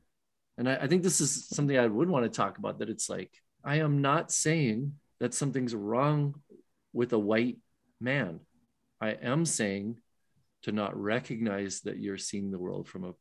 [0.57, 2.79] And I, I think this is something I would want to talk about.
[2.79, 3.31] That it's like
[3.63, 6.36] I am not saying that something's wrong
[6.91, 7.59] with a white
[8.01, 8.41] man.
[8.99, 9.99] I am saying
[10.63, 13.13] to not recognize that you're seeing the world from a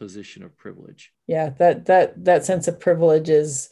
[0.00, 1.12] position of privilege.
[1.28, 3.68] Yeah, that that that sense of privilege has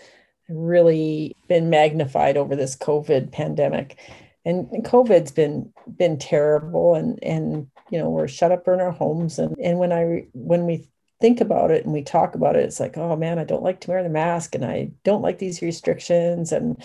[0.48, 3.98] really been magnified over this COVID pandemic.
[4.44, 9.38] And, COVID's been been terrible and and you know we're shut up in our homes
[9.38, 10.88] and and when I when we
[11.20, 13.80] think about it and we talk about it it's like oh man I don't like
[13.80, 16.82] to wear the mask and I don't like these restrictions and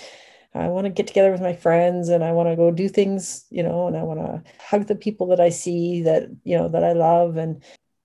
[0.56, 3.46] I want to get together with my friends and I want to go do things,
[3.50, 6.70] you know, and I want to hug the people that I see that, you know,
[6.70, 7.38] that I love.
[7.38, 7.64] And,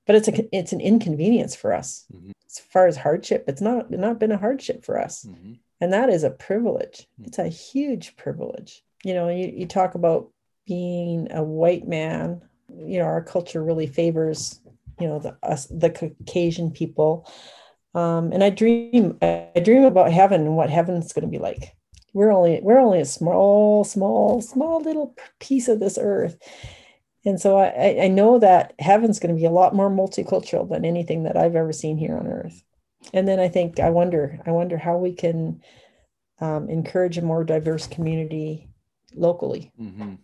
[0.09, 2.31] but it's a, it's an inconvenience for us mm-hmm.
[2.47, 3.45] as far as hardship.
[3.47, 5.27] It's not, not been a hardship for us.
[5.29, 5.53] Mm-hmm.
[5.83, 7.07] And that is a privilege.
[7.21, 7.25] Mm-hmm.
[7.27, 8.83] It's a huge privilege.
[9.05, 10.31] You know, you, you talk about
[10.67, 12.41] being a white man,
[12.75, 14.61] you know, our culture really favors,
[14.99, 17.31] you know, the, us, the Caucasian people.
[17.95, 21.75] Um, and I dream, I dream about heaven and what heaven's going to be like
[22.15, 26.39] we're only we're only a small small small little piece of this earth
[27.25, 30.85] and so i i know that heaven's going to be a lot more multicultural than
[30.85, 32.63] anything that i've ever seen here on earth
[33.13, 35.61] and then i think i wonder i wonder how we can
[36.41, 38.69] um, encourage a more diverse community
[39.15, 40.15] locally mm-hmm.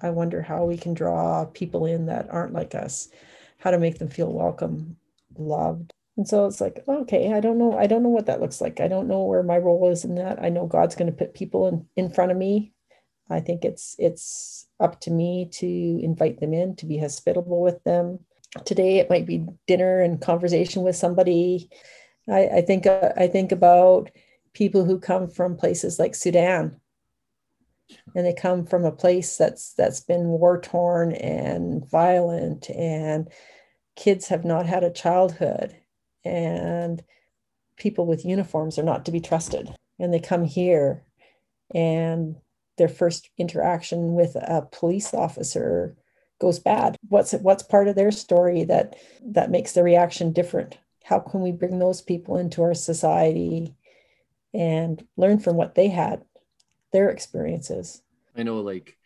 [0.00, 3.08] i wonder how we can draw people in that aren't like us
[3.58, 4.96] how to make them feel welcome
[5.36, 7.76] loved and so it's like, okay, I don't know.
[7.76, 8.80] I don't know what that looks like.
[8.80, 10.42] I don't know where my role is in that.
[10.42, 12.72] I know God's going to put people in, in front of me.
[13.30, 15.66] I think it's it's up to me to
[16.02, 18.20] invite them in, to be hospitable with them.
[18.64, 21.70] Today it might be dinner and conversation with somebody.
[22.28, 24.10] I, I think uh, I think about
[24.52, 26.80] people who come from places like Sudan,
[28.14, 33.28] and they come from a place that's that's been war torn and violent, and
[33.96, 35.76] kids have not had a childhood
[36.24, 37.02] and
[37.76, 39.74] people with uniforms are not to be trusted.
[39.98, 41.04] And they come here
[41.74, 42.36] and
[42.76, 45.96] their first interaction with a police officer
[46.40, 46.96] goes bad.
[47.08, 50.78] What's what's part of their story that that makes the reaction different?
[51.04, 53.74] How can we bring those people into our society
[54.52, 56.24] and learn from what they had,
[56.92, 58.02] their experiences?
[58.36, 58.96] I know like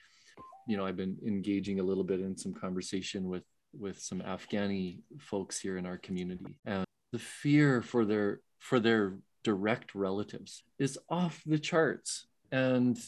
[0.68, 5.00] you know, I've been engaging a little bit in some conversation with with some Afghani
[5.18, 6.58] folks here in our community.
[6.64, 12.98] And the fear for their for their direct relatives is off the charts and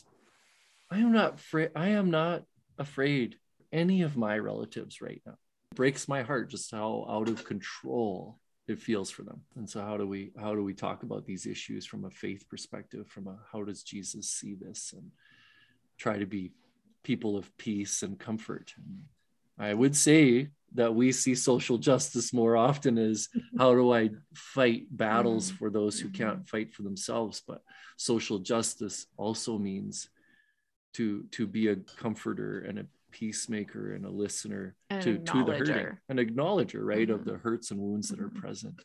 [0.90, 2.42] i am not afraid i am not
[2.78, 3.36] afraid
[3.72, 5.36] any of my relatives right now
[5.72, 8.38] It breaks my heart just how out of control
[8.68, 9.40] it feels for them.
[9.56, 12.48] And so how do we how do we talk about these issues from a faith
[12.48, 15.10] perspective, from a how does Jesus see this and
[15.98, 16.52] try to be
[17.02, 18.74] people of peace and comfort.
[19.58, 23.28] I would say that we see social justice more often as
[23.58, 25.56] how do I fight battles Mm-hmm.
[25.58, 27.42] for those who can't fight for themselves.
[27.46, 27.62] But
[27.96, 30.08] social justice also means
[30.94, 35.52] to to be a comforter and a peacemaker and a listener An to, to the
[35.52, 37.24] hurting, an acknowledger, right, of Mhm.
[37.24, 38.36] the hurts and wounds that are Mhm.
[38.36, 38.80] present.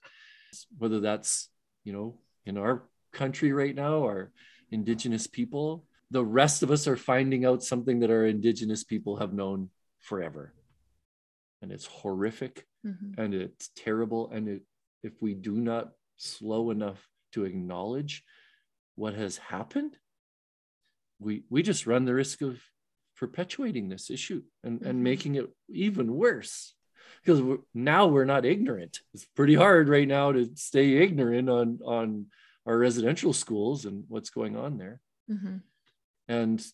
[0.78, 1.50] Whether that's,
[1.84, 4.32] you know, in our country right now, our
[4.72, 9.34] indigenous people, the rest of us are finding out something that our indigenous people have
[9.34, 10.54] known forever.
[11.62, 13.16] And it's horrific Mhm.
[13.18, 14.30] and it's terrible.
[14.32, 14.64] And it,
[15.04, 18.24] if we do not slow enough to acknowledge
[18.96, 19.98] what has happened,
[21.20, 22.62] we we just run the risk of
[23.18, 25.04] perpetuating this issue and, and Mhm.
[25.04, 26.74] making it even worse.
[27.24, 29.00] Because we're, now we're not ignorant.
[29.14, 32.28] It's pretty hard right now to stay ignorant on on
[32.66, 35.00] our residential schools and what's going on there.
[35.30, 35.62] Mhm.
[36.28, 36.66] And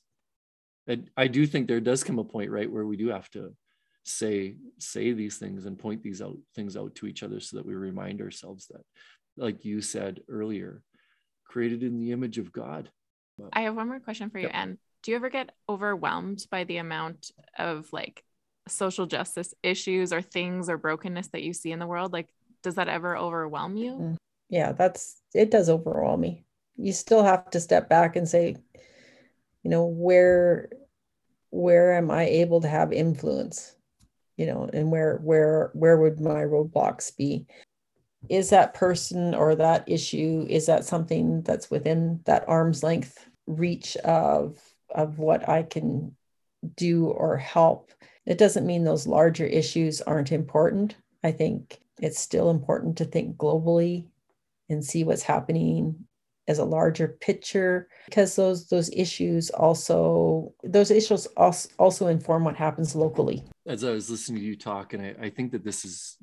[0.88, 3.56] and I do think there does come a point, right, where we do have to
[4.04, 7.66] say say these things and point these out things out to each other so that
[7.66, 8.82] we remind ourselves that,
[9.38, 10.82] like you said earlier,
[11.46, 12.90] created in the image of God.
[13.54, 14.56] I have one more question for you, Yep.
[14.56, 14.78] Anne.
[15.04, 18.24] Do you ever get overwhelmed by the amount of like
[18.68, 22.14] social justice issues or things or brokenness that you see in the world?
[22.14, 22.30] Like,
[22.62, 24.18] does that ever overwhelm you?
[24.50, 26.44] Yeah that's it does overwhelm me
[26.76, 28.56] you still have to step back and say
[29.64, 30.70] you know where
[31.50, 33.76] where am i able to have influence
[34.38, 37.46] you know and where where where would my roadblocks be
[38.30, 43.98] is that person or that issue is that something that's within that arm's length reach
[43.98, 44.58] of
[44.94, 46.16] of what i can
[46.76, 47.92] do or help.
[48.26, 50.96] It doesn't mean those larger issues aren't important.
[51.24, 54.08] I think it's still important to think globally
[54.70, 56.08] and see what's happening
[56.48, 62.56] as a larger picture because those those issues also those issues also, also inform what
[62.56, 63.44] happens locally.
[63.68, 66.18] As I was listening to you talk, and I, I think that this is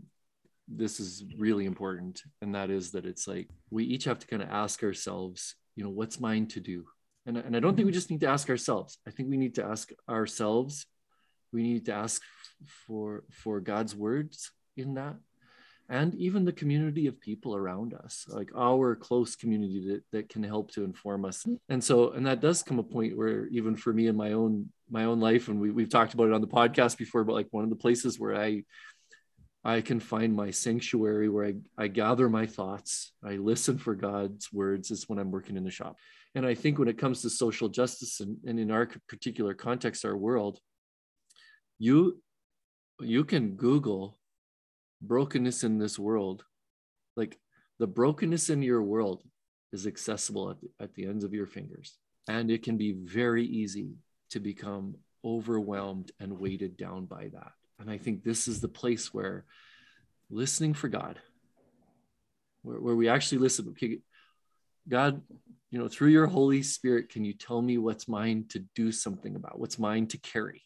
[0.67, 4.43] this is really important, and that is that it's like we each have to kind
[4.43, 6.85] of ask ourselves, you know, what's mine to do?
[7.29, 8.97] And, and I don't think we just need to ask ourselves.
[9.07, 10.87] I think we need to ask ourselves.
[11.53, 12.23] We need to ask
[12.87, 15.17] for for God's words in that,
[15.91, 20.43] and even the community of people around us, like our close community that, that can
[20.43, 21.47] help to inform us.
[21.69, 24.71] And so, and that does come a point where even for me in my own
[24.91, 27.49] my own life, and we, we've talked about it on the podcast before, but like
[27.51, 28.65] one of the places where I
[29.65, 34.51] I can find my sanctuary where I, I gather my thoughts, I listen for God's
[34.51, 35.97] words is when I'm working in the shop.
[36.35, 40.05] And I think when it comes to social justice and, and in our particular context,
[40.05, 40.61] our world,
[41.79, 42.21] you
[43.01, 44.19] you can Google
[45.01, 46.45] brokenness in this world.
[47.17, 47.39] Like
[47.79, 49.23] the brokenness in your world
[49.73, 51.97] is accessible at the, at the ends of your fingers.
[52.29, 53.95] And it can be very easy
[54.31, 57.53] to become overwhelmed and weighted down by that.
[57.79, 59.45] And I think this is the place where
[60.31, 61.19] listening for God,
[62.63, 63.99] where, where we actually listen, okay,
[64.89, 65.23] God,
[65.71, 69.37] you know, through your Holy Spirit, can you tell me what's mine to do something
[69.37, 70.63] about, what's mine to carry?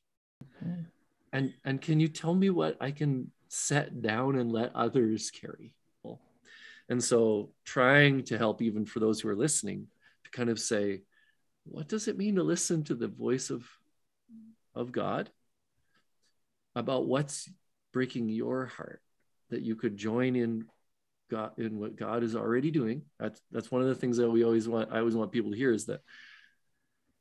[0.65, 0.87] Mm.
[1.33, 5.75] And, and can you tell me what I can set down and let others carry?
[6.89, 9.87] And so trying to help even for those who are listening
[10.25, 11.03] to kind of say,
[11.65, 13.67] what does it mean to listen to the voice of,
[14.75, 15.31] of God
[16.75, 17.49] about what's
[17.93, 19.01] breaking your heart
[19.51, 20.67] that you could join in
[21.33, 23.03] God in what God is already doing.
[23.19, 24.93] That's that's one of the things that we always want.
[24.93, 26.01] I always want people to hear is that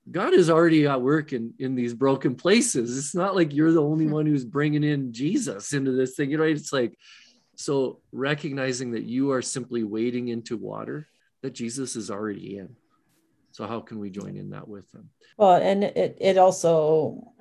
[0.09, 2.97] God is already at work in in these broken places.
[2.97, 6.55] It's not like you're the only one who's bringing in Jesus into this thing, right?
[6.55, 6.97] It's like
[7.55, 11.07] so recognizing that you are simply wading into water
[11.41, 12.75] that Jesus is already in.
[13.53, 15.09] So how can we join in that with him?
[15.37, 17.33] well and it it also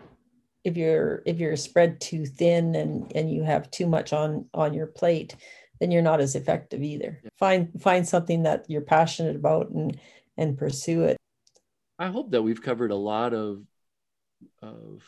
[0.63, 4.73] if you're if you're spread too thin and and you have too much on on
[4.73, 5.35] your plate
[5.81, 9.99] then you're not as effective either find find something that you're passionate about and
[10.37, 11.17] and pursue it
[11.99, 13.63] I hope that we've covered a lot of
[14.63, 15.03] of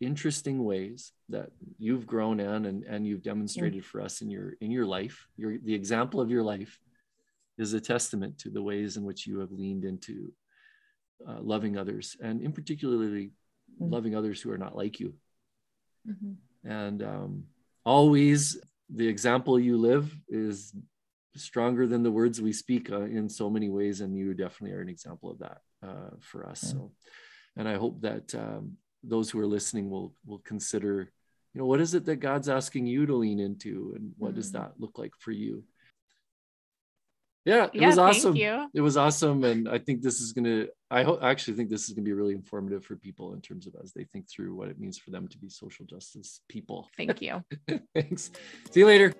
[0.00, 4.70] interesting ways that you've grown in and, and you've demonstrated for us in your in
[4.72, 5.28] your life.
[5.36, 6.78] Your the example of your life
[7.56, 10.32] is a testament to the ways in which you have leaned into
[11.28, 13.30] uh, loving others and in particularly
[13.80, 13.90] Mm.
[13.90, 15.14] loving others who are not like you.
[16.06, 16.36] Mhm.
[16.64, 17.44] And um,
[17.84, 18.60] always
[18.94, 20.72] the example you live is
[21.36, 24.00] stronger than the words we speak uh, in so many ways.
[24.00, 26.62] And you definitely are an example of that uh, for us.
[26.62, 26.70] Yeah.
[26.70, 26.92] So,
[27.56, 31.10] and I hope that um, those who are listening will, will consider
[31.52, 34.34] you know what is it that god's asking you to lean into and what mm.
[34.34, 35.62] does that look like for you
[37.44, 41.02] yeah it yeah, was awesome it was awesome and i think this is gonna i
[41.02, 43.74] hope I actually think this is gonna be really informative for people in terms of
[43.82, 47.20] as they think through what it means for them to be social justice people thank
[47.20, 47.44] you
[47.94, 48.30] thanks
[48.70, 49.12] see you later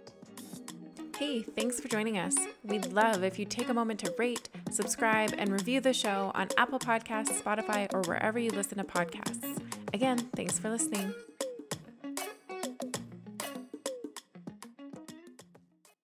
[1.17, 2.35] Hey, thanks for joining us.
[2.65, 6.49] We'd love if you take a moment to rate, subscribe, and review the show on
[6.57, 9.57] Apple Podcasts, Spotify, or wherever you listen to podcasts.
[9.93, 11.15] Again, thanks for listening.